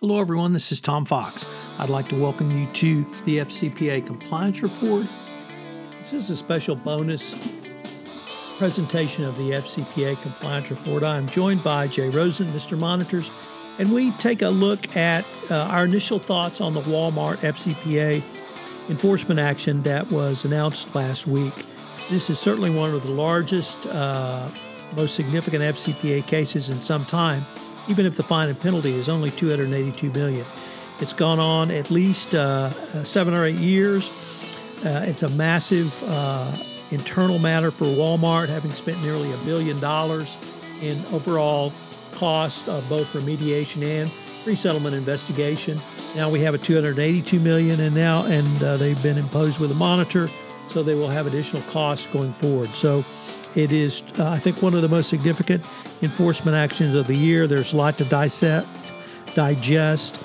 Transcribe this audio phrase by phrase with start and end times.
[0.00, 0.52] Hello, everyone.
[0.52, 1.44] This is Tom Fox.
[1.76, 5.06] I'd like to welcome you to the FCPA Compliance Report.
[5.98, 7.34] This is a special bonus
[8.58, 11.02] presentation of the FCPA Compliance Report.
[11.02, 12.78] I am joined by Jay Rosen, Mr.
[12.78, 13.32] Monitors,
[13.80, 18.22] and we take a look at uh, our initial thoughts on the Walmart FCPA
[18.88, 21.56] enforcement action that was announced last week.
[22.08, 24.48] This is certainly one of the largest, uh,
[24.94, 27.42] most significant FCPA cases in some time
[27.88, 30.44] even if the fine and penalty is only 282 million.
[31.00, 32.70] It's gone on at least uh,
[33.04, 34.10] seven or eight years.
[34.84, 36.52] Uh, it's a massive uh,
[36.90, 40.36] internal matter for Walmart, having spent nearly a billion dollars
[40.82, 41.72] in overall
[42.12, 44.10] cost of both remediation and
[44.44, 45.80] pre-settlement investigation.
[46.16, 49.74] Now we have a 282 million, and now and uh, they've been imposed with a
[49.74, 50.28] monitor,
[50.66, 52.70] so they will have additional costs going forward.
[52.70, 53.04] So
[53.58, 55.64] it is, uh, I think, one of the most significant
[56.00, 57.48] enforcement actions of the year.
[57.48, 58.68] There's a lot to dissect,
[59.34, 60.16] digest,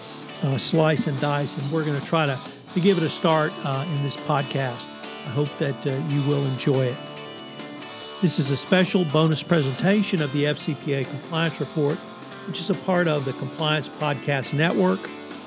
[0.43, 2.39] uh, slice, and dice, and we're going to try to,
[2.79, 4.85] give it a start uh, in this podcast.
[5.27, 6.97] I hope that uh, you will enjoy it.
[8.21, 11.97] This is a special bonus presentation of the FCPA Compliance Report,
[12.47, 14.99] which is a part of the Compliance Podcast Network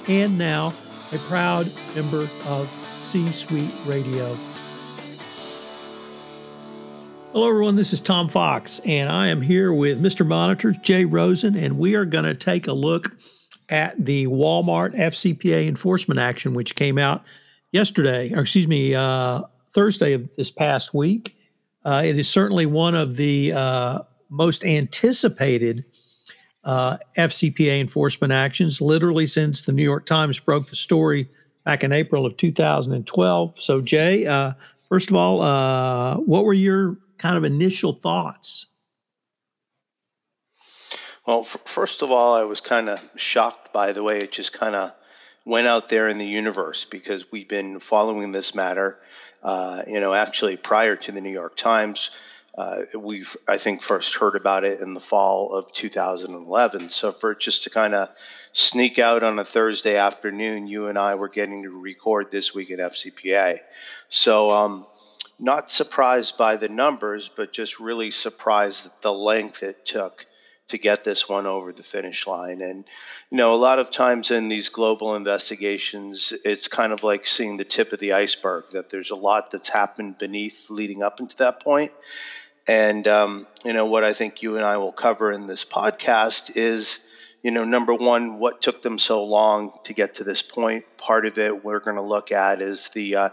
[0.09, 0.73] and now
[1.13, 2.69] a proud member of
[2.99, 4.37] C Suite Radio.
[7.37, 7.77] Hello, everyone.
[7.77, 10.27] This is Tom Fox, and I am here with Mr.
[10.27, 13.15] Monitors, Jay Rosen, and we are going to take a look
[13.69, 17.25] at the Walmart FCPA enforcement action, which came out
[17.73, 19.43] yesterday, or excuse me, uh,
[19.75, 21.37] Thursday of this past week.
[21.85, 23.99] Uh, it is certainly one of the uh,
[24.31, 25.85] most anticipated
[26.65, 31.29] uh, FCPA enforcement actions, literally since the New York Times broke the story
[31.67, 33.61] back in April of 2012.
[33.61, 34.55] So, Jay, uh,
[34.89, 38.67] first of all, uh, what were your kind of initial thoughts?
[41.27, 44.59] Well, f- first of all, I was kind of shocked by the way it just
[44.59, 44.93] kind of
[45.45, 48.99] went out there in the universe because we've been following this matter.
[49.43, 52.11] Uh, you know, actually, prior to the New York Times,
[52.57, 56.91] uh, we've I think first heard about it in the fall of 2011.
[56.91, 58.09] So for just to kind of
[58.53, 62.71] sneak out on a Thursday afternoon, you and I were getting to record this week
[62.71, 63.59] at FCPA.
[64.09, 64.87] So um,
[65.39, 70.27] not surprised by the numbers, but just really surprised at the length it took
[70.69, 72.61] to get this one over the finish line.
[72.61, 72.85] And,
[73.31, 77.57] you know, a lot of times in these global investigations, it's kind of like seeing
[77.57, 81.37] the tip of the iceberg, that there's a lot that's happened beneath leading up into
[81.37, 81.93] that point.
[82.67, 86.57] And, um, you know, what I think you and I will cover in this podcast
[86.57, 86.99] is
[87.47, 90.85] you know, number one, what took them so long to get to this point?
[90.97, 93.29] Part of it we're going to look at is the uh,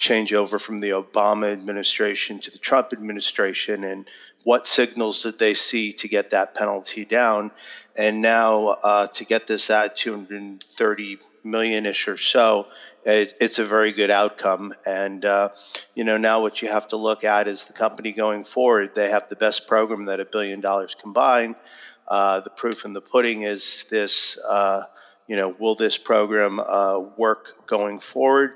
[0.00, 4.08] changeover from the Obama administration to the Trump administration and
[4.44, 7.50] what signals did they see to get that penalty down?
[7.94, 12.68] And now uh, to get this at 230 million ish or so,
[13.04, 14.72] it, it's a very good outcome.
[14.86, 15.50] And, uh,
[15.94, 18.94] you know, now what you have to look at is the company going forward.
[18.94, 21.56] They have the best program that a billion dollars combined.
[22.08, 24.82] Uh, the proof in the pudding is this, uh,
[25.26, 28.54] you know, will this program uh, work going forward?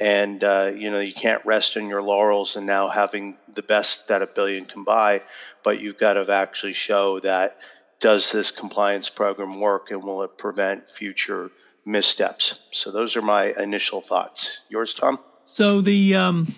[0.00, 4.08] And, uh, you know, you can't rest on your laurels and now having the best
[4.08, 5.22] that a billion can buy,
[5.62, 7.58] but you've got to actually show that
[8.00, 11.50] does this compliance program work and will it prevent future
[11.84, 12.66] missteps?
[12.72, 14.60] So those are my initial thoughts.
[14.68, 15.18] Yours, Tom?
[15.44, 16.54] So the um,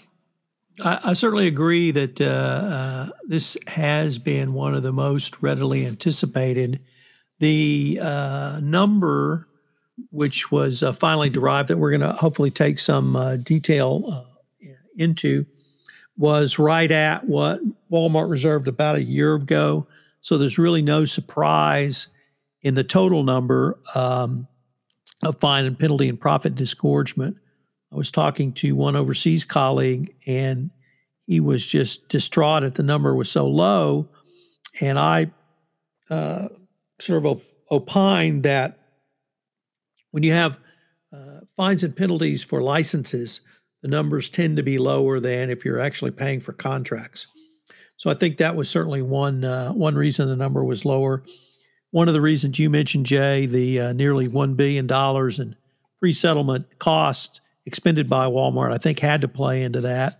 [0.82, 5.86] I, I certainly agree that uh, uh, this has been one of the most readily
[5.86, 6.80] anticipated.
[7.38, 9.48] The uh, number,
[10.10, 14.26] which was uh, finally derived, that we're going to hopefully take some detail
[14.96, 15.46] into,
[16.16, 17.60] was right at what
[17.90, 19.86] Walmart reserved about a year ago.
[20.22, 22.08] So there's really no surprise
[22.62, 24.48] in the total number um,
[25.22, 27.36] of fine and penalty and profit disgorgement.
[27.96, 30.70] I was talking to one overseas colleague, and
[31.26, 34.10] he was just distraught at the number was so low.
[34.82, 35.30] And I
[36.10, 36.48] uh,
[37.00, 38.78] sort of op- opined that
[40.10, 40.58] when you have
[41.10, 43.40] uh, fines and penalties for licenses,
[43.80, 47.26] the numbers tend to be lower than if you're actually paying for contracts.
[47.96, 51.22] So I think that was certainly one uh, one reason the number was lower.
[51.92, 55.56] One of the reasons you mentioned, Jay, the uh, nearly one billion dollars in
[55.98, 60.18] pre-settlement costs expended by Walmart, I think had to play into that.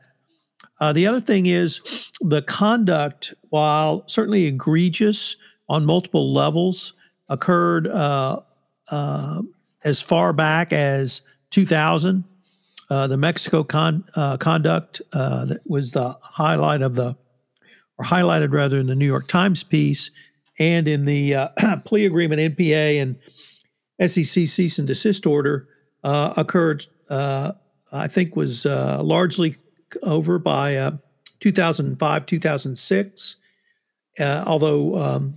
[0.81, 5.37] Uh, the other thing is the conduct, while certainly egregious
[5.69, 6.93] on multiple levels,
[7.29, 8.41] occurred uh,
[8.91, 9.43] uh,
[9.85, 12.25] as far back as 2000.
[12.89, 17.17] Uh, the Mexico con- uh, conduct uh, that was the highlight of the,
[17.99, 20.11] or highlighted rather in the New York Times piece,
[20.59, 21.51] and in the
[21.85, 25.67] plea agreement NPA and SEC cease and desist order
[26.05, 27.53] occurred, uh,
[27.93, 29.57] I think, was uh, largely
[30.03, 30.93] over by uh,
[31.41, 33.37] 2005, 2006.
[34.19, 35.35] Uh, although um,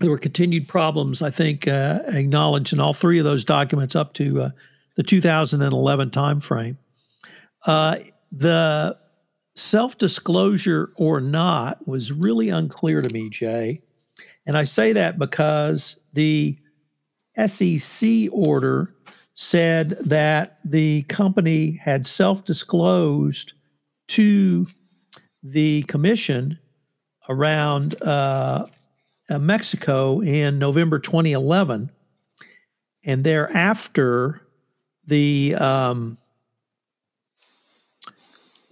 [0.00, 4.14] there were continued problems, I think, uh, acknowledged in all three of those documents up
[4.14, 4.50] to
[4.96, 6.76] the 2011 timeframe.
[8.32, 8.96] the
[9.56, 13.80] self disclosure or not was really unclear to me, Jay.
[14.46, 16.58] And I say that because the
[17.46, 18.94] SEC order
[19.34, 23.52] said that the company had self disclosed
[24.08, 24.66] to
[25.42, 26.58] the commission
[27.28, 28.66] around uh,
[29.30, 31.90] Mexico in November 2011.
[33.04, 34.40] And thereafter,
[35.06, 36.16] the um,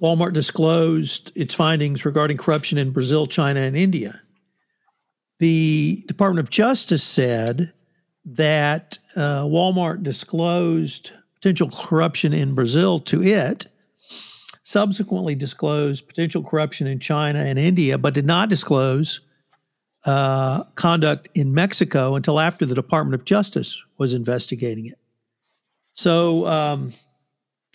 [0.00, 4.20] Walmart disclosed its findings regarding corruption in Brazil, China, and India.
[5.38, 7.72] The Department of Justice said
[8.24, 13.66] that uh, Walmart disclosed potential corruption in Brazil to it,
[14.62, 19.20] subsequently disclosed potential corruption in China and India, but did not disclose
[20.04, 24.98] uh, conduct in Mexico until after the Department of Justice was investigating it.
[25.94, 26.92] So, um,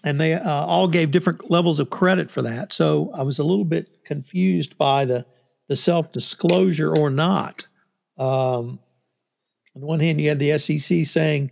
[0.04, 2.72] and they uh, all gave different levels of credit for that.
[2.72, 5.26] So I was a little bit confused by the
[5.68, 7.68] the self disclosure or not.
[8.18, 8.80] Um,
[9.78, 11.52] on the one hand, you had the SEC saying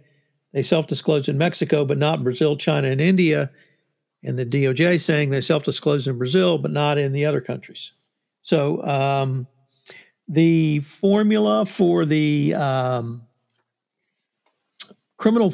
[0.51, 3.51] they self disclosed in Mexico, but not Brazil, China, and India,
[4.24, 7.92] and the DOJ saying they self disclosed in Brazil, but not in the other countries.
[8.42, 9.45] So um,
[10.27, 13.22] the formula for the um,
[15.18, 15.54] criminal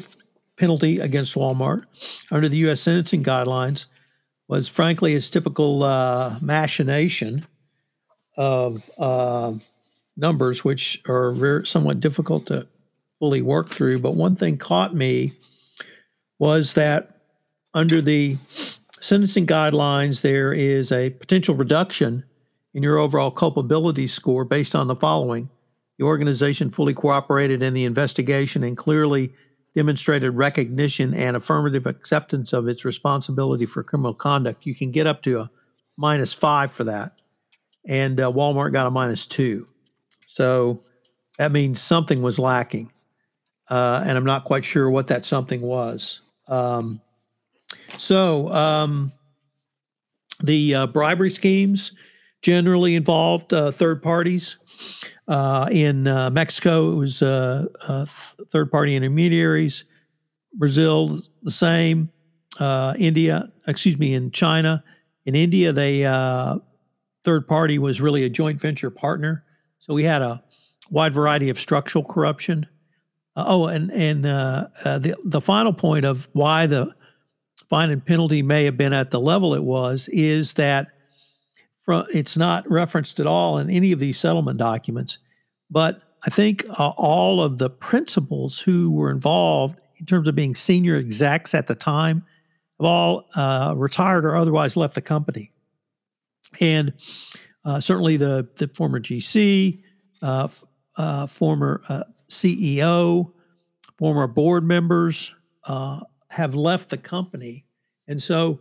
[0.56, 1.84] penalty against Walmart
[2.30, 2.80] under the U.S.
[2.80, 3.84] sentencing guidelines
[4.48, 7.44] was frankly its typical uh, machination
[8.38, 9.52] of uh,
[10.16, 12.66] numbers, which are very, somewhat difficult to
[13.18, 13.98] fully work through.
[13.98, 15.32] But one thing caught me
[16.38, 17.10] was that
[17.74, 18.36] under the
[19.00, 22.24] sentencing guidelines, there is a potential reduction
[22.74, 25.48] in your overall culpability score based on the following.
[25.98, 29.32] The organization fully cooperated in the investigation and clearly
[29.74, 34.66] demonstrated recognition and affirmative acceptance of its responsibility for criminal conduct.
[34.66, 35.50] You can get up to a
[35.96, 37.22] minus five for that
[37.84, 39.66] and uh, Walmart got a minus two.
[40.32, 40.80] So
[41.36, 42.90] that means something was lacking.
[43.68, 46.20] Uh, and I'm not quite sure what that something was.
[46.48, 47.02] Um,
[47.98, 49.12] so um,
[50.42, 51.92] the uh, bribery schemes
[52.40, 54.56] generally involved uh, third parties.
[55.28, 59.84] Uh, in uh, Mexico, it was third party intermediaries.
[60.54, 62.10] Brazil, the same.
[62.98, 64.82] India, excuse me, in China.
[65.26, 66.04] In India, they
[67.24, 69.44] third party was really a joint venture partner.
[69.82, 70.40] So we had a
[70.90, 72.68] wide variety of structural corruption.
[73.34, 76.94] Uh, oh, and and uh, uh, the the final point of why the
[77.68, 80.86] fine and penalty may have been at the level it was is that
[81.78, 85.18] from, it's not referenced at all in any of these settlement documents.
[85.68, 90.54] But I think uh, all of the principals who were involved in terms of being
[90.54, 92.24] senior execs at the time
[92.78, 95.50] have all uh, retired or otherwise left the company
[96.60, 96.92] and
[97.64, 99.82] uh, certainly the the former GC,
[100.22, 100.48] uh,
[100.96, 103.32] uh, former uh, CEO,
[103.98, 105.32] former board members
[105.64, 106.00] uh,
[106.30, 107.64] have left the company,
[108.08, 108.60] and so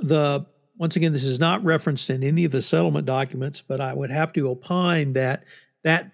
[0.00, 0.44] the
[0.76, 4.10] once again this is not referenced in any of the settlement documents, but I would
[4.10, 5.44] have to opine that
[5.84, 6.10] that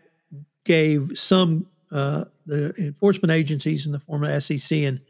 [0.65, 5.01] gave some the enforcement agencies in the form of SEC and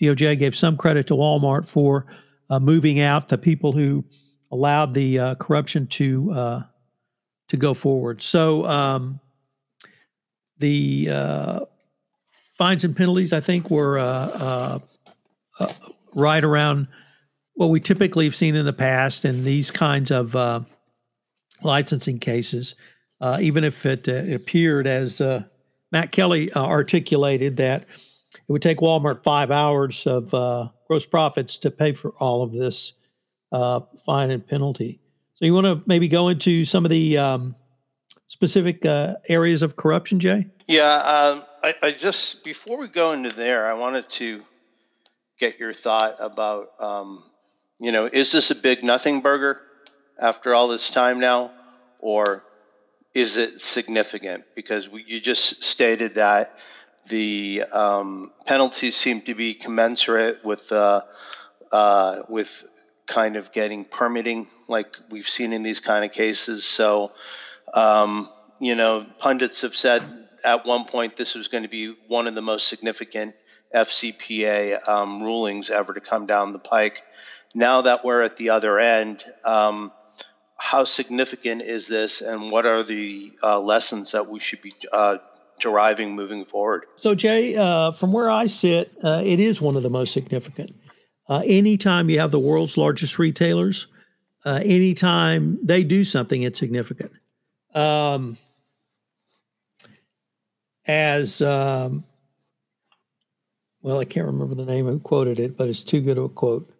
[0.00, 2.06] DOJ gave some credit to Walmart for
[2.60, 4.04] moving out the people who
[4.52, 6.64] allowed the corruption to
[7.48, 8.22] to go forward.
[8.22, 9.20] So um,
[10.58, 11.60] the uh,
[12.58, 14.78] fines and penalties, I think, were uh, uh,
[15.60, 15.72] uh,
[16.14, 16.88] right around
[17.54, 20.66] what we typically have seen in the past in these kinds of
[21.62, 22.74] licensing cases.
[23.40, 25.20] even if it, it appeared, as
[25.92, 30.30] Matt Kelly articulated, that it would take Walmart five hours of
[30.86, 32.92] gross profits to pay for all of this
[33.52, 35.00] uh, fine and penalty.
[35.36, 37.54] So you want to maybe go into some of the um,
[38.26, 40.46] specific uh, areas of corruption, Jay?
[40.66, 44.42] Yeah, um, I, I, just before we go into there, I wanted to
[45.38, 47.22] get your thought about, um,
[47.78, 49.60] you know, is this a big nothing burger
[50.18, 51.50] after all this time now,
[51.98, 52.42] or
[53.12, 54.44] is it significant?
[54.54, 56.58] Because we, you just stated that
[57.08, 61.02] the um, penalties seem to be commensurate with uh,
[61.72, 62.64] uh, with
[63.06, 66.64] kind of getting permitting like we've seen in these kind of cases.
[66.64, 67.12] So,
[67.74, 68.28] um,
[68.60, 70.02] you know, pundits have said
[70.44, 73.34] at one point this was going to be one of the most significant
[73.74, 77.02] FCPA um, rulings ever to come down the pike.
[77.54, 79.92] Now that we're at the other end, um,
[80.58, 85.18] how significant is this, and what are the uh, lessons that we should be uh,
[85.60, 86.86] deriving moving forward?
[86.96, 90.74] So, Jay, uh, from where I sit, uh, it is one of the most significant.
[91.28, 93.86] Uh, anytime you have the world's largest retailers,
[94.44, 97.12] uh, anytime they do something, it's significant.
[97.74, 98.38] Um,
[100.86, 102.04] as um,
[103.82, 106.28] well, I can't remember the name who quoted it, but it's too good of a
[106.28, 106.72] quote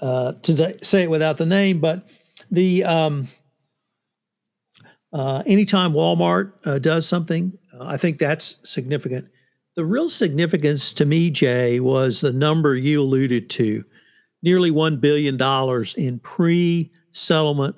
[0.00, 1.80] uh, to say it without the name.
[1.80, 2.06] But
[2.50, 3.28] the um,
[5.12, 9.28] uh, anytime Walmart uh, does something, uh, I think that's significant.
[9.76, 13.84] The real significance to me, Jay, was the number you alluded to
[14.42, 15.36] nearly $1 billion
[15.96, 17.76] in pre settlement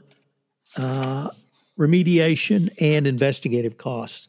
[0.77, 1.31] uh,
[1.79, 4.29] remediation and investigative costs.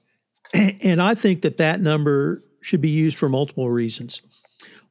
[0.53, 4.21] And I think that that number should be used for multiple reasons.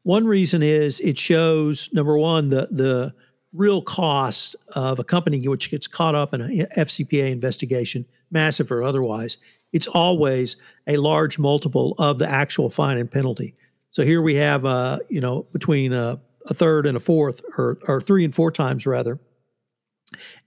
[0.02, 3.14] One reason is it shows number one the the
[3.54, 8.82] real cost of a company which gets caught up in a FCPA investigation, massive or
[8.82, 9.38] otherwise.
[9.72, 10.56] It's always
[10.86, 13.54] a large multiple of the actual fine and penalty.
[13.90, 17.78] So here we have, uh, you know, between a, a third and a fourth, or,
[17.88, 19.18] or three and four times rather,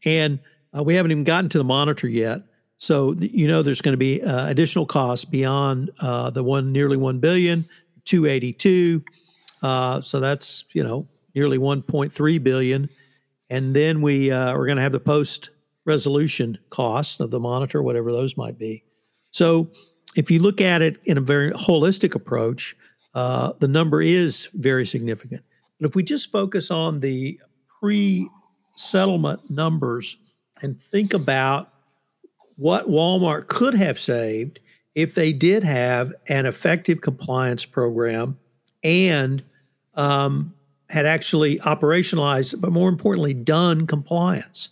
[0.06, 0.40] and
[0.76, 2.44] uh, we haven't even gotten to the monitor yet.
[2.78, 6.96] So you know there's going to be uh, additional costs beyond uh, the one nearly
[6.96, 7.66] one billion,
[8.06, 9.04] 282.
[9.62, 12.90] Uh, so that's you know nearly 1.3 billion,
[13.50, 15.50] and then we uh, we're going to have the post
[15.86, 18.84] resolution costs of the monitor, whatever those might be.
[19.32, 19.70] So
[20.16, 22.76] if you look at it in a very holistic approach,
[23.14, 25.44] uh, the number is very significant.
[25.80, 27.40] But if we just focus on the
[27.80, 28.30] pre
[28.76, 30.18] settlement numbers
[30.62, 31.74] and think about
[32.58, 34.60] what Walmart could have saved
[34.96, 38.38] if they did have an effective compliance program
[38.84, 39.44] and
[39.96, 40.54] um,
[40.90, 44.70] had actually operationalized, but more importantly, done compliance.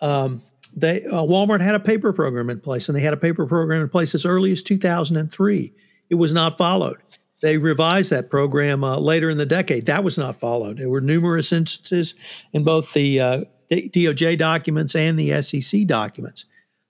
[0.00, 0.42] Um,
[0.74, 3.82] they uh, Walmart had a paper program in place, and they had a paper program
[3.82, 5.72] in place as early as 2003.
[6.10, 6.98] It was not followed.
[7.40, 9.86] They revised that program uh, later in the decade.
[9.86, 10.78] That was not followed.
[10.78, 12.14] There were numerous instances
[12.52, 16.44] in both the uh, DOJ documents and the SEC documents.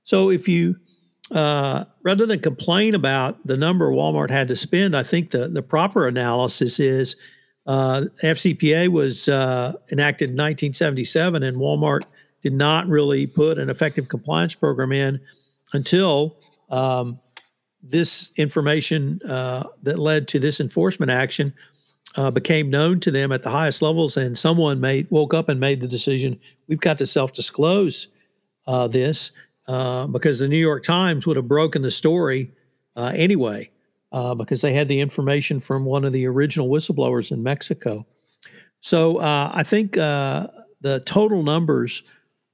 [0.04, 0.76] So if you
[1.30, 5.62] uh, rather than complain about the number Walmart had to spend, I think the the
[5.62, 7.14] proper analysis is
[7.66, 12.04] uh, FCPA was uh, enacted in 1977, and Walmart
[12.42, 15.20] did not really put an effective compliance program in
[15.72, 16.36] until
[16.70, 17.18] um,
[17.82, 21.52] this information uh, that led to this enforcement action
[22.16, 25.60] uh, became known to them at the highest levels, and someone made woke up and
[25.60, 28.08] made the decision: we've got to self-disclose
[28.66, 29.30] uh, this
[29.68, 32.50] uh, because the New York Times would have broken the story
[32.96, 33.70] uh, anyway
[34.12, 38.04] uh, because they had the information from one of the original whistleblowers in Mexico.
[38.80, 42.02] So I think the total numbers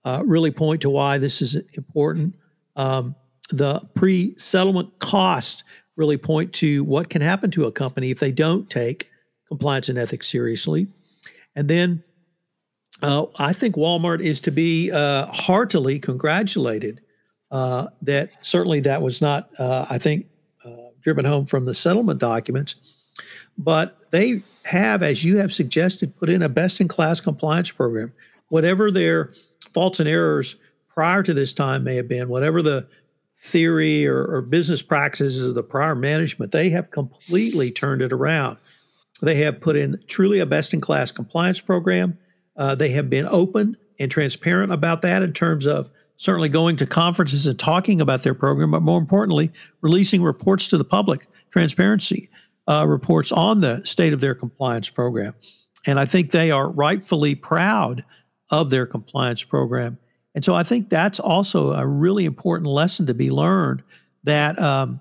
[0.06, 2.32] uh, really point to why this is important.
[2.76, 3.16] Um,
[3.50, 5.64] the pre settlement costs
[5.96, 9.10] really point to what can happen to a company if they don't take
[9.48, 10.86] compliance and ethics seriously.
[11.56, 12.04] And then
[13.02, 17.00] uh, I think Walmart is to be uh, heartily congratulated
[17.50, 20.26] that certainly that was not, I think,
[21.00, 22.74] driven home from the settlement documents.
[23.58, 28.12] But they have, as you have suggested, put in a best in class compliance program.
[28.48, 29.32] Whatever their
[29.76, 30.56] faults and errors
[30.88, 32.88] prior to this time may have been, whatever the
[33.36, 38.56] theory or, or business practices of the prior management, they have completely turned it around.
[39.20, 42.16] They have put in truly a best in class compliance program.
[42.56, 46.86] Uh, they have been open and transparent about that in terms of certainly going to
[46.86, 49.52] conferences and talking about their program, but more importantly,
[49.82, 52.30] releasing reports to the public, transparency
[52.66, 55.34] uh, reports on the state of their compliance program.
[55.84, 58.06] And I think they are rightfully proud
[58.50, 59.98] of their compliance program.
[60.34, 63.82] And so I think that's also a really important lesson to be learned
[64.24, 65.00] that um,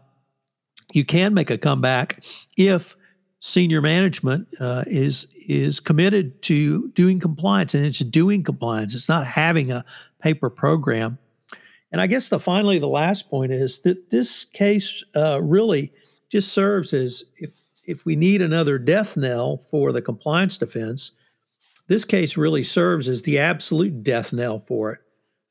[0.93, 2.23] you can make a comeback
[2.57, 2.95] if
[3.41, 8.95] senior management uh, is is committed to doing compliance, and it's doing compliance.
[8.95, 9.85] It's not having a
[10.19, 11.19] paper program.
[11.91, 15.93] And I guess the finally the last point is that this case uh, really
[16.29, 17.51] just serves as if
[17.85, 21.11] if we need another death knell for the compliance defense,
[21.87, 24.99] this case really serves as the absolute death knell for it.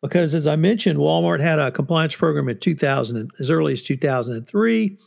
[0.03, 4.99] Because as I mentioned, Walmart had a compliance program in 2000, as early as 2003.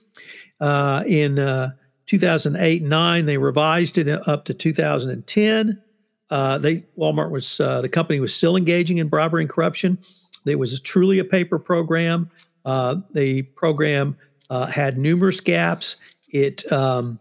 [0.59, 1.69] Uh, in uh,
[2.07, 5.81] 2008 9, they revised it up to 2010.
[6.29, 9.97] Uh, they Walmart was uh, the company was still engaging in bribery and corruption.
[10.45, 12.29] It was truly a paper program.
[12.65, 14.17] Uh, the program
[14.49, 15.95] uh, had numerous gaps.
[16.29, 17.19] It um,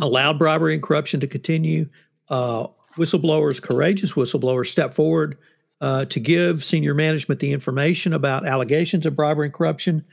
[0.00, 1.88] allowed bribery and corruption to continue.
[2.28, 2.66] Uh,
[2.96, 5.36] whistleblowers, courageous whistleblowers, step forward
[5.80, 10.04] uh, to give senior management the information about allegations of bribery and corruption.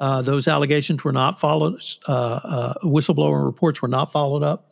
[0.00, 1.80] Uh, those allegations were not followed.
[2.08, 4.70] Uh, uh, whistleblower reports were not followed up,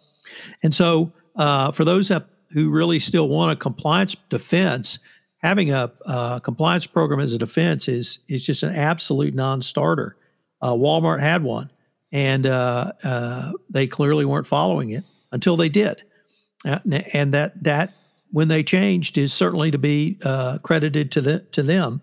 [0.63, 4.99] and so uh, for those that, who really still want a compliance defense,
[5.39, 5.91] having a
[6.43, 10.17] compliance program as a defense is is just an absolute non-starter.
[10.63, 11.71] Walmart had one,
[12.11, 12.45] and
[13.71, 16.03] they clearly weren't following it until they did.
[16.65, 16.79] Uh,
[17.13, 17.93] and that that
[18.31, 22.01] when they changed is certainly to be uh, credited to the to them.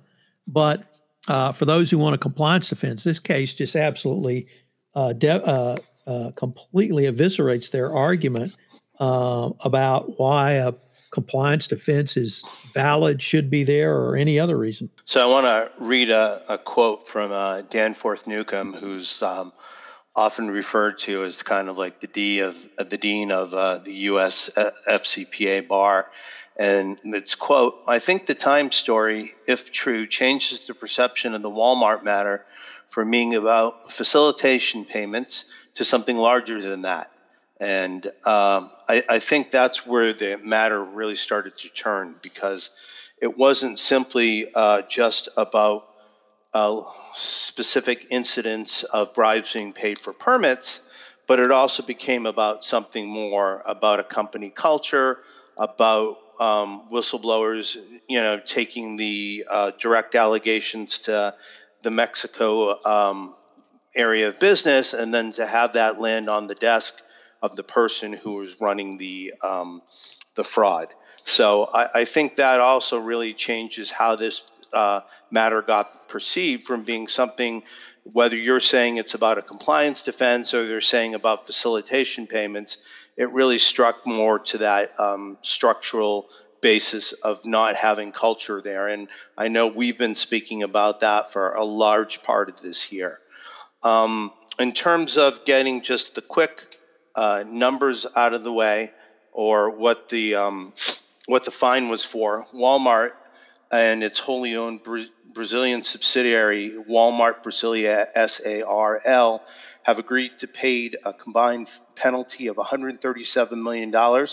[0.48, 0.84] But
[1.28, 4.48] uh, for those who want a compliance defense, this case just absolutely
[4.96, 8.56] uh, de- uh, uh, completely eviscerates their argument
[9.00, 10.74] about why a
[11.12, 14.90] compliance defense is valid, should be there, or any other reason.
[15.06, 17.32] So I want to read a, a, quote from
[17.70, 19.54] Danforth Newcomb, who's um,
[20.16, 23.80] often referred to as kind of like the D of uh, the dean of uh,
[23.80, 24.50] the U.S.
[24.56, 26.08] Uh, FCPA bar.
[26.58, 31.50] And it's quote, I think the Time story, if true, changes the perception of the
[31.50, 32.46] Walmart matter
[32.88, 37.08] from being about facilitation payments to something larger than that.
[37.62, 42.72] And um, I, I think that's where the matter really started to turn because
[43.22, 45.89] it wasn't simply uh, just about
[46.54, 46.82] uh,
[47.14, 50.82] specific incidents of bribes being paid for permits,
[51.28, 55.20] but it also became about something more about a company culture,
[55.58, 57.78] about um, whistleblowers,
[58.08, 61.34] you know, taking the uh, direct allegations to
[61.84, 63.36] the Mexico um,
[63.96, 67.02] area of business, and then to have that land on the desk
[67.42, 69.82] of the person who was running the um,
[70.36, 70.88] the fraud.
[71.18, 76.84] So I, I, think that also really changes how this uh, matter got perceived from
[76.84, 77.64] being something,
[78.04, 82.78] whether you're saying it's about a compliance defense or they're saying about facilitation payments,
[83.18, 86.30] it really struck more to that um, structural
[86.62, 88.88] basis of not having culture there.
[88.88, 93.20] And I know we've been speaking about that for a large part of this year.
[93.84, 96.76] Um, in terms of getting just the quick
[97.16, 98.92] uh, numbers out of the way,
[99.32, 100.74] or what the um,
[101.28, 103.12] what the fine was for, Walmart
[103.72, 105.04] and its wholly owned Bra-
[105.34, 109.44] Brazilian subsidiary, Walmart Brasilia SARL,
[109.84, 114.28] have agreed to pay a combined penalty of $137 million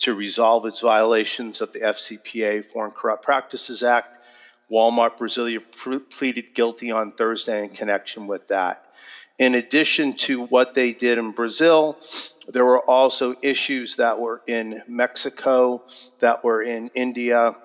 [0.00, 4.24] to resolve its violations of the FCPA, Foreign Corrupt Practices Act.
[4.70, 5.60] Walmart Brasilia
[6.10, 8.86] pleaded guilty on Thursday in connection with that.
[9.38, 11.98] In addition to what they did in Brazil,
[12.46, 15.82] there were also issues that were in Mexico,
[16.20, 17.56] that were in India,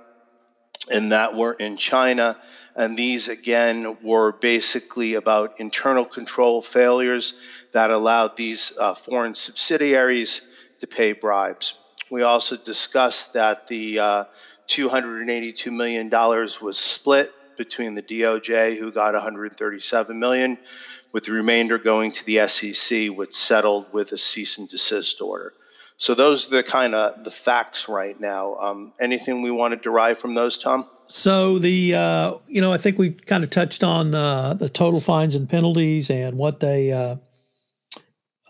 [0.92, 2.38] and that were in China.
[2.76, 7.36] And these, again, were basically about internal control failures
[7.72, 10.48] that allowed these uh, foreign subsidiaries
[10.80, 11.78] to pay bribes.
[12.10, 14.24] We also discussed that the uh,
[14.68, 20.58] $282 million was split between the DOJ, who got 137 million,
[21.14, 25.54] with the remainder going to the SEC, which settled with a cease and desist order.
[25.98, 28.56] So those are the kind of the facts right now.
[28.56, 30.86] Um, anything we want to derive from those, Tom?
[31.08, 35.00] So the uh, you know I think we kind of touched on uh, the total
[35.00, 37.16] fines and penalties and what they uh,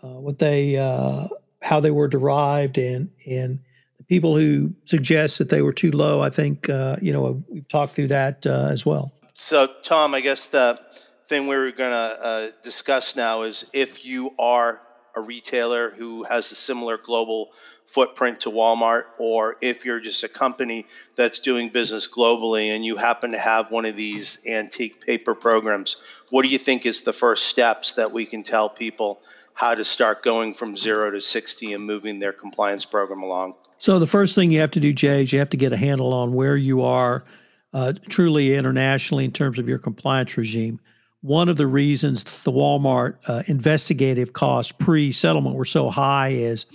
[0.02, 1.28] uh what they uh,
[1.62, 3.60] how they were derived and and
[3.98, 6.22] the people who suggest that they were too low.
[6.22, 9.12] I think uh, you know we've talked through that as well.
[9.34, 10.80] So Tom, I guess the
[11.28, 14.80] thing we we're going to discuss now is if you are
[15.16, 17.50] a retailer who has a similar global
[17.86, 22.96] footprint to Walmart, or if you're just a company that's doing business globally and you
[22.96, 25.96] happen to have one of these antique paper programs,
[26.30, 29.20] what do you think is the first steps that we can tell people
[29.54, 33.54] how to start going from zero to 60 and moving their compliance program along?
[33.78, 35.76] So, the first thing you have to do, Jay, is you have to get a
[35.76, 37.24] handle on where you are
[37.72, 40.80] uh, truly internationally in terms of your compliance regime
[41.26, 46.66] one of the reasons the Walmart uh, investigative costs pre settlement were so high is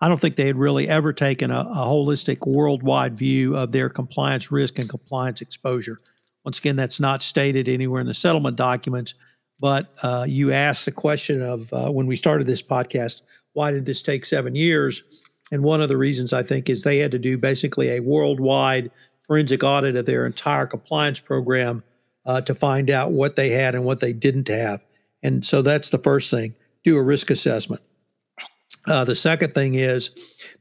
[0.00, 3.88] I don't think they had really ever taken a, a, holistic worldwide view of their
[3.88, 5.98] compliance risk and compliance exposure.
[6.44, 9.14] Once again, that's not stated anywhere in the settlement documents,
[9.58, 13.22] but uh, you asked the question of uh, when we started this podcast,
[13.54, 15.02] why did this take seven years?
[15.50, 18.92] And one of the reasons I think is they had to do basically a worldwide
[19.26, 21.82] forensic audit of their entire compliance program
[22.30, 24.80] uh, to find out what they had and what they didn't have.
[25.20, 27.82] And so that's the first thing do a risk assessment.
[28.86, 30.10] Uh, the second thing is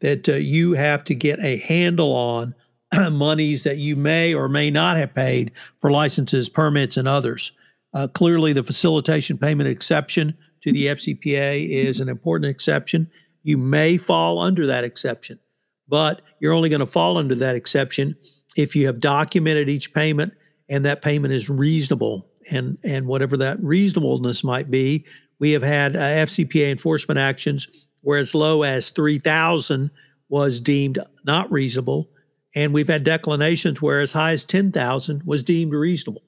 [0.02, 2.56] that uh, you have to get a handle on
[3.12, 7.54] monies that you may or may not have paid for licenses, permits, and others.
[7.94, 13.10] Uh, clearly, the facilitation payment exception to the FCPA is an important exception.
[13.44, 15.40] you may fall under that exception.
[15.88, 18.18] But you're only going to fall under that exception
[18.58, 20.34] if you have documented each payment
[20.70, 22.28] and that payment is reasonable.
[22.52, 25.06] And, and whatever that reasonableness might be,
[25.40, 27.68] we have had uh, FCPA enforcement actions
[28.02, 29.90] where as low as 3,000
[30.30, 32.10] was deemed not reasonable.
[32.56, 36.24] And we've had declinations where as high as 10,000 was deemed reasonable.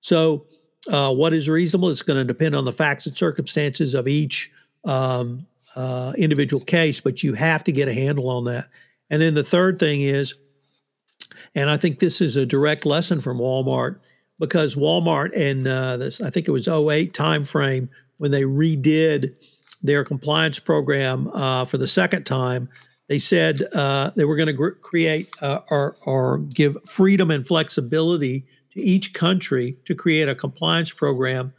[0.00, 0.46] So,
[0.88, 4.52] uh, what is reasonable is going to depend on the facts and circumstances of each
[4.84, 5.44] um,
[5.74, 8.68] uh, individual case, but you have to get a handle on that.
[9.10, 10.34] And then the third thing is,
[11.54, 13.98] and I think this is a direct lesson from Walmart
[14.38, 19.34] because Walmart and uh, this, I think it was 08 timeframe when they redid
[19.82, 22.68] their compliance program uh, for the second time,
[23.08, 27.46] they said uh, they were going to gr- create uh, or, or give freedom and
[27.46, 31.52] flexibility to each country to create a compliance program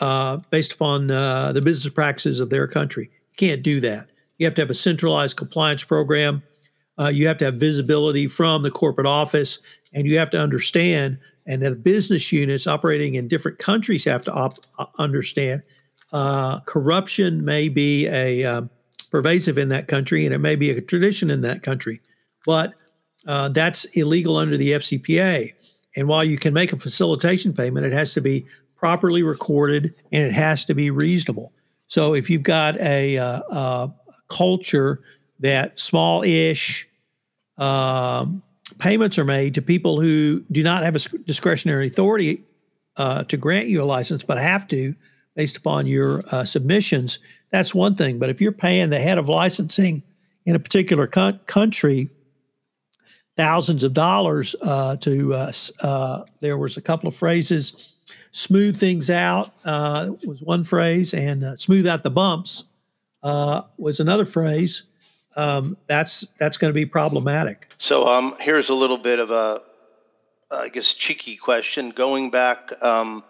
[0.00, 3.04] uh, based upon uh, the business practices of their country.
[3.04, 4.10] You can't do that.
[4.38, 6.42] You have to have a centralized compliance program.
[6.98, 9.58] Uh, you have to have visibility from the corporate office,
[9.92, 14.32] and you have to understand, and the business units operating in different countries have to
[14.32, 14.58] op-
[14.98, 15.62] understand
[16.14, 18.70] uh, corruption may be a um,
[19.10, 22.00] pervasive in that country, and it may be a tradition in that country,
[22.46, 22.72] but
[23.26, 25.52] uh, that's illegal under the FCPA.
[25.96, 30.24] And while you can make a facilitation payment, it has to be properly recorded and
[30.24, 31.52] it has to be reasonable.
[31.88, 33.94] So if you've got a, uh, a
[34.28, 35.00] culture
[35.44, 36.88] that small-ish
[37.58, 38.42] um,
[38.78, 42.42] payments are made to people who do not have a discretionary authority
[42.96, 44.94] uh, to grant you a license, but have to,
[45.36, 47.18] based upon your uh, submissions,
[47.50, 48.18] that's one thing.
[48.18, 50.02] But if you're paying the head of licensing
[50.46, 52.08] in a particular co- country
[53.36, 57.92] thousands of dollars uh, to, uh, there was a couple of phrases,
[58.32, 62.64] smooth things out uh, was one phrase, and uh, smooth out the bumps
[63.76, 64.84] was another phrase.
[65.36, 67.68] Um, that's that's going to be problematic.
[67.78, 69.62] So um, here's a little bit of a,
[70.50, 71.90] I guess, cheeky question.
[71.90, 73.24] Going back um,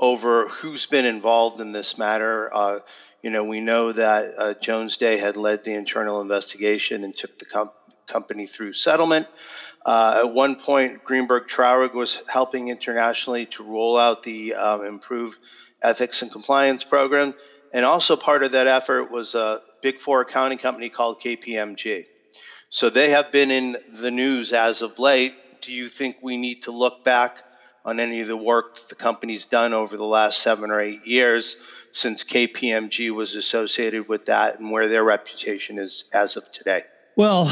[0.00, 2.50] over who's been involved in this matter.
[2.54, 2.78] Uh,
[3.22, 7.38] you know, we know that uh, Jones Day had led the internal investigation and took
[7.38, 7.70] the com-
[8.06, 9.26] company through settlement.
[9.84, 15.38] Uh, at one point, Greenberg Traurig was helping internationally to roll out the um, improved
[15.82, 17.34] ethics and compliance program.
[17.72, 22.06] And also part of that effort was a big four accounting company called KPMG.
[22.70, 25.32] So they have been in the news as of late.
[25.60, 27.44] Do you think we need to look back
[27.84, 31.06] on any of the work that the company's done over the last seven or eight
[31.06, 31.56] years
[31.92, 36.82] since KPMG was associated with that and where their reputation is as of today?
[37.14, 37.48] Well,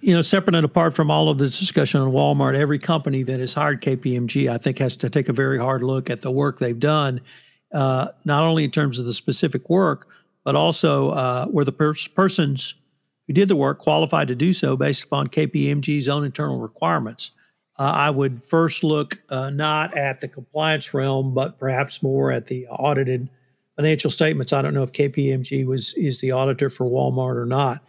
[0.00, 3.40] you know, separate and apart from all of this discussion on Walmart, every company that
[3.40, 6.60] has hired KPMG, I think, has to take a very hard look at the work
[6.60, 7.20] they've done,
[7.74, 10.08] uh, not only in terms of the specific work,
[10.44, 12.74] but also uh, were the pers- persons
[13.26, 17.30] who did the work qualified to do so based upon KPMG's own internal requirements
[17.78, 22.46] uh, I would first look uh, not at the compliance realm, but perhaps more at
[22.46, 23.28] the audited
[23.76, 24.52] financial statements.
[24.52, 27.82] I don't know if KPMG was is the auditor for Walmart or not.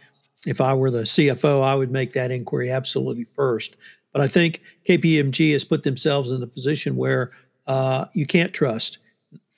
[0.44, 3.76] If I were the CFO, I would make that inquiry absolutely first.
[4.12, 7.30] But I think KPMG has put themselves in a position where
[7.66, 8.98] uh, you can't trust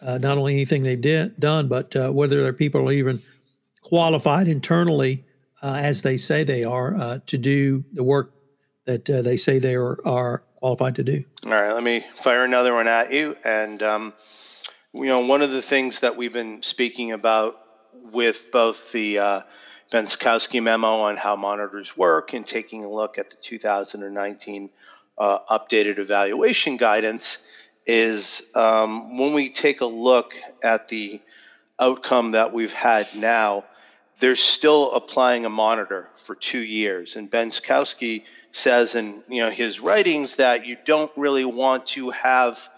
[0.00, 3.20] uh, not only anything they've did, done, but uh, whether their people are even
[3.82, 5.24] qualified internally,
[5.62, 8.32] uh, as they say they are, to do the work
[8.88, 11.22] that uh, they say they are, are qualified to do.
[11.44, 13.36] All right, let me fire another one at you.
[13.44, 14.14] And, um,
[14.94, 17.54] you know, one of the things that we've been speaking about
[18.12, 19.40] with both the uh,
[19.90, 20.06] Ben
[20.62, 24.70] memo on how monitors work and taking a look at the 2019
[25.18, 27.38] uh, updated evaluation guidance
[27.88, 31.20] is um, when we take a look at the
[31.80, 33.64] outcome that we've had now,
[34.20, 37.16] they're still applying a monitor for two years.
[37.16, 42.68] And Benczkowski says in you know his writings that you don't really want to have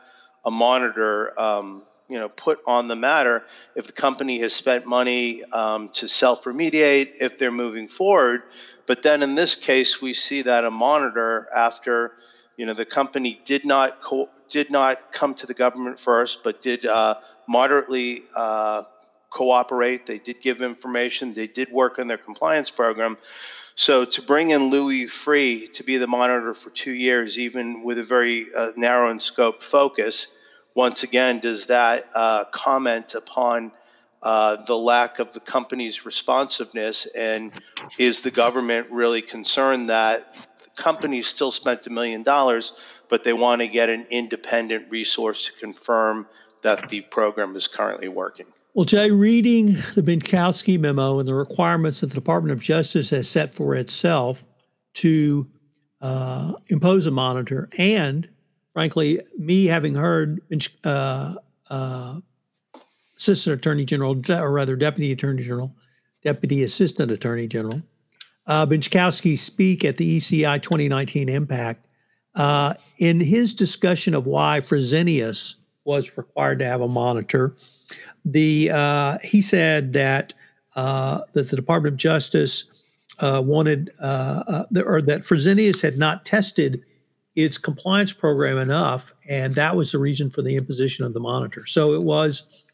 [0.44, 3.42] a monitor um, you know put on the matter
[3.74, 8.42] if the company has spent money um, to self remediate if they're moving forward.
[8.86, 12.12] But then in this case, we see that a monitor after
[12.60, 16.60] you know the company did not co- did not come to the government first, but
[16.60, 17.14] did uh,
[17.48, 18.82] moderately uh,
[19.30, 20.04] cooperate.
[20.04, 21.32] They did give information.
[21.32, 23.16] They did work on their compliance program.
[23.76, 27.98] So to bring in Louis Freeh to be the monitor for two years, even with
[27.98, 30.26] a very uh, narrow in scope focus,
[30.74, 33.72] once again, does that uh, comment upon
[34.22, 37.06] uh, the lack of the company's responsiveness?
[37.16, 37.52] And
[37.96, 40.36] is the government really concerned that
[40.80, 42.72] company still spent a million dollars,
[43.08, 46.26] but they want to get an independent resource to confirm
[46.62, 48.46] that the program is currently working?
[48.74, 53.28] Well, Jay, reading the Benczkowski memo and the requirements that the Department of Justice has
[53.28, 54.44] set for itself
[54.94, 55.48] to
[56.00, 58.28] uh, impose a monitor, and
[58.72, 60.40] frankly, me having heard
[60.84, 61.34] uh,
[61.68, 62.20] uh,
[63.16, 65.74] Assistant Attorney General, or rather Deputy Attorney General,
[66.22, 67.82] Deputy Assistant Attorney General,
[68.50, 71.86] uh, Benczkowski speak at the ECI 2019 Impact.
[72.34, 77.54] Uh, in his discussion of why Fresenius was required to have a monitor,
[78.24, 80.34] the uh, he said that
[80.74, 82.64] uh, that the Department of Justice
[83.20, 86.82] uh, wanted uh, or that Fresenius had not tested
[87.36, 91.66] its compliance program enough, and that was the reason for the imposition of the monitor.
[91.66, 92.64] So it was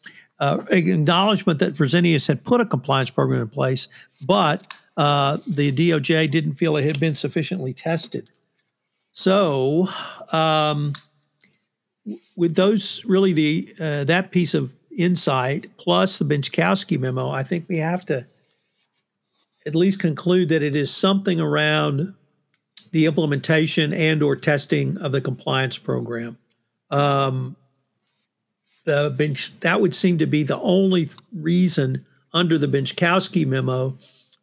[0.41, 3.89] uh, an acknowledgement that Fresenius had put a compliance program in place,
[4.25, 8.31] but the DOJ didn't feel it had been sufficiently tested.
[9.13, 9.89] So,
[10.33, 10.93] um,
[12.37, 17.77] with those really the that piece of insight plus the Benczkowski memo, I think we
[17.79, 18.25] have to
[19.67, 22.15] at least conclude that it is something around
[22.93, 26.39] the implementation and or testing of the compliance program.
[26.91, 27.57] Um,
[28.85, 33.99] the bench that would seem to be the only reason under the Benczkowski memo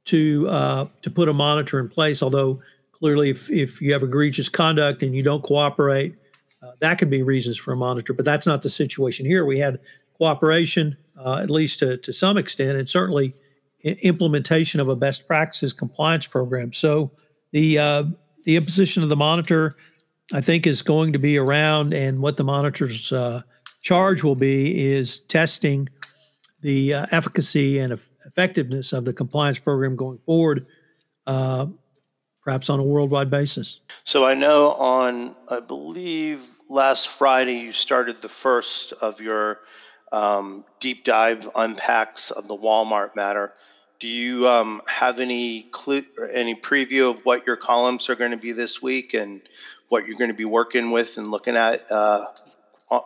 [0.06, 2.22] to uh, to put a monitor in place.
[2.22, 2.62] Although
[2.92, 6.16] clearly, if, if you have egregious conduct and you don't cooperate,
[6.62, 8.13] uh, that could be reasons for a monitor.
[8.13, 9.46] But that's not the situation here.
[9.46, 9.80] We had
[10.18, 13.34] cooperation, uh, at least to, to some extent, and certainly
[13.84, 16.72] implementation of a best practices compliance program.
[16.72, 17.12] So
[17.52, 18.04] the uh,
[18.44, 19.76] the imposition of the monitor,
[20.34, 23.42] I think, is going to be around, and what the monitor's uh,
[23.82, 25.89] charge will be is testing
[26.62, 30.65] the uh, efficacy and effectiveness of the compliance program going forward,
[31.27, 31.67] uh,
[32.41, 33.79] perhaps on a worldwide basis.
[34.03, 39.62] So I know on, I believe last Friday you started the first of your
[40.12, 43.53] um, deep dive unpacks of the Walmart matter.
[43.99, 48.38] Do you um, have any clue, any preview of what your columns are going to
[48.38, 49.41] be this week and
[49.88, 52.25] what you're going to be working with and looking at uh,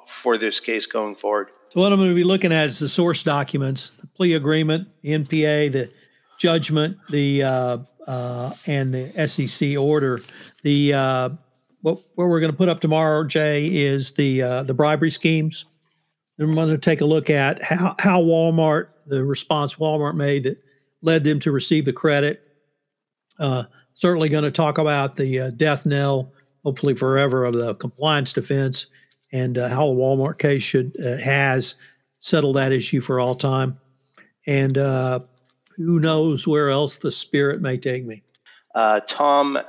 [0.08, 1.49] for this case going forward?
[1.69, 5.71] So what I'm going to be looking at is the source documents, plea agreement, NPA,
[5.71, 5.89] the
[6.39, 7.77] judgment, the uh,
[8.08, 10.21] uh, and the SEC order.
[10.63, 11.30] The uh,
[11.82, 15.65] what, what we're going to put up tomorrow, Jay, is the uh, the bribery schemes
[16.39, 20.62] I'm going to take a look at how, how Walmart, the response Walmart made that
[21.01, 22.43] led them to receive the credit.
[23.39, 26.32] Uh, certainly going to talk about the uh, death knell,
[26.63, 28.88] hopefully forever, of the compliance defense
[29.34, 31.75] and uh, how the Walmart case should uh, has
[32.19, 33.80] settled that issue for all time.
[34.48, 35.20] And uh,
[35.76, 38.24] who knows where else the spirit may take me.
[38.74, 39.60] Uh, Tom,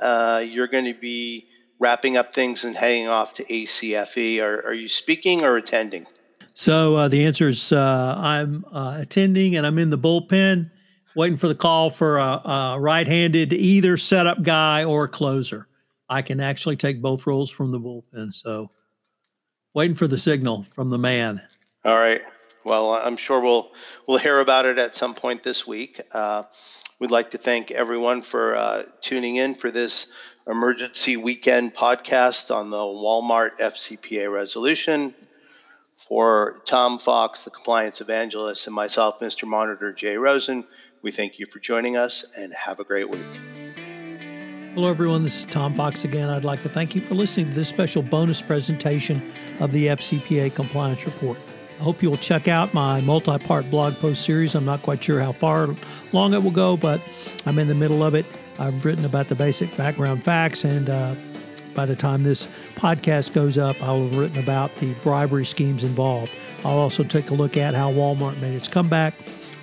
[0.41, 4.41] you're going to be wrapping up things and heading off to ACFE.
[4.41, 6.05] Are, are you speaking or attending?
[6.53, 10.69] So uh, the answer is uh, I'm uh, attending and I'm in the bullpen,
[11.15, 15.67] waiting for the call for a, a, right-handed either setup guy or closer.
[16.09, 18.33] I can actually take both roles from the bullpen.
[18.33, 18.69] So
[19.73, 21.41] waiting for the signal from the man.
[21.85, 22.21] All right.
[22.63, 23.71] Well, I'm sure we'll
[24.07, 26.01] we'll hear about it at some point this week.
[26.13, 26.43] Uh,
[26.99, 30.07] we'd like to thank everyone for uh, tuning in for this
[30.47, 35.13] emergency weekend podcast on the Walmart FCPA resolution.
[35.95, 39.47] For Tom Fox, the compliance evangelist, and myself, Mr.
[39.47, 40.65] Monitor Jay Rosen,
[41.03, 43.21] we thank you for joining us and have a great week.
[44.73, 45.23] Hello, everyone.
[45.23, 46.29] This is Tom Fox again.
[46.29, 50.55] I'd like to thank you for listening to this special bonus presentation of the FCPA
[50.55, 51.37] Compliance Report.
[51.79, 54.53] I hope you'll check out my multi part blog post series.
[54.53, 55.69] I'm not quite sure how far
[56.11, 56.99] long it will go, but
[57.45, 58.25] I'm in the middle of it.
[58.59, 61.15] I've written about the basic background facts and uh,
[61.75, 66.33] by the time this podcast goes up, I'll have written about the bribery schemes involved.
[66.65, 69.13] I'll also take a look at how Walmart made its comeback,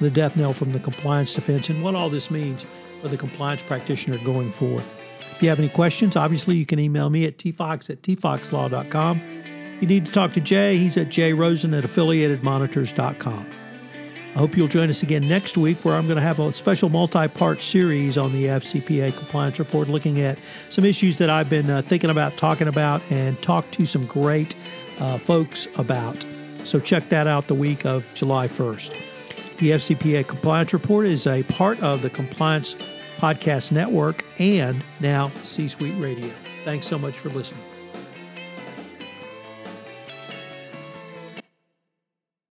[0.01, 2.65] the death knell from the compliance defense, and what all this means
[3.03, 4.85] for the compliance practitioner going forward.
[5.33, 9.21] If you have any questions, obviously you can email me at tfox at tfoxlaw.com.
[9.81, 13.47] You need to talk to Jay, he's at jrosen at affiliatedmonitors.com.
[14.35, 16.91] I hope you'll join us again next week, where I'm going to have a special
[16.91, 21.71] multi part series on the FCPA compliance report, looking at some issues that I've been
[21.71, 24.55] uh, thinking about, talking about, and talk to some great
[24.99, 26.23] uh, folks about.
[26.59, 29.57] So check that out the week of July 1st.
[29.57, 32.75] The FCPA compliance report is a part of the Compliance
[33.17, 36.29] Podcast Network and now C Suite Radio.
[36.65, 37.76] Thanks so much for listening.